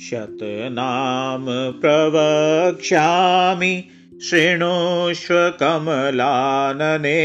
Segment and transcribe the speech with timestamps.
[0.00, 1.46] शतनाम
[1.80, 3.84] प्रवक्ष्यामि
[4.22, 7.16] शृणुष्व कमलानने।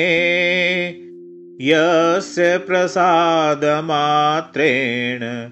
[1.62, 5.50] यस्य प्रसादमात्रेण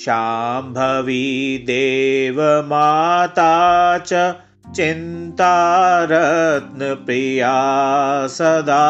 [0.00, 4.34] शाम्भवी देवमाता च
[4.74, 7.56] चिन्तारत्नप्रिया
[8.26, 8.84] सदा।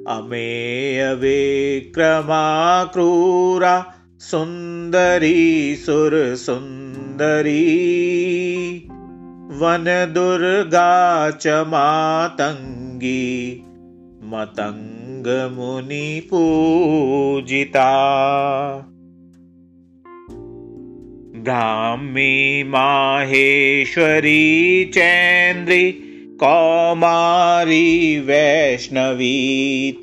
[0.08, 3.84] अमेयविक्रमा क्रूरा
[4.20, 5.76] सुन्दरी
[7.18, 8.90] सुरसुन्दरी
[9.60, 10.90] वनदुर्गा
[11.44, 13.22] च मातङ्गी
[14.34, 14.66] मतङ्गमुनिपूजिता
[21.48, 22.36] ब्राह्मी
[22.76, 24.44] माहेश्वरी
[24.98, 25.86] चेन्द्रि
[26.44, 27.88] कौमारी
[28.28, 29.32] वैष्णवी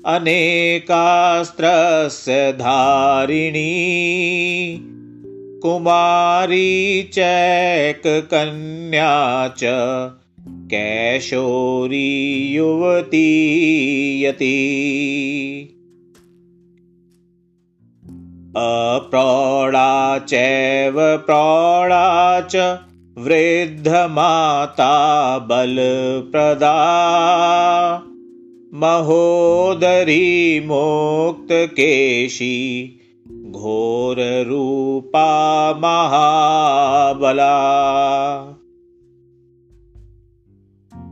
[0.06, 3.64] अनेकास्त्रस्य धारिणी।
[5.62, 9.60] कुमारी चैककन्या च
[10.70, 13.30] कैशोरी युवती
[14.24, 14.56] यती।
[18.56, 22.78] अप्रौढा चैव प्रौढा च
[23.18, 26.72] वृद्धमाता बलप्रदा
[28.76, 32.98] महोदरी मोक्तकेशी
[33.30, 37.56] घोररूपा महाबला।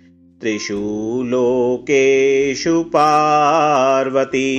[0.40, 4.56] त्रिषु लोकेषु पार्वती।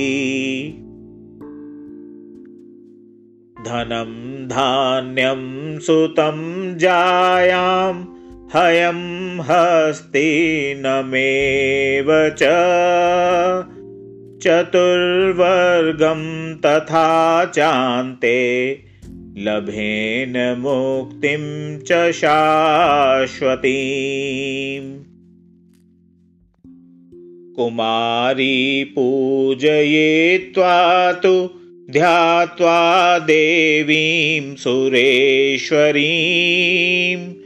[3.66, 6.36] धनं धान्यं सुतं
[6.78, 8.15] जायां
[8.56, 12.42] हयं हस्तिनमेव च।
[14.42, 18.38] चतुर्वर्गं तथा चान्ते
[19.38, 25.04] लभेन मुक्तिं च शाश्वतीम्
[27.54, 31.50] कुमारी पूजयित्वा तु
[31.90, 37.45] ध्यात्वा देवीं सुरेश्वरीं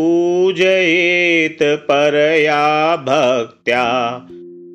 [0.00, 4.20] पूजयेत् परया भक्त्या